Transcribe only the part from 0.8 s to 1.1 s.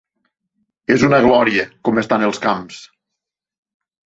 És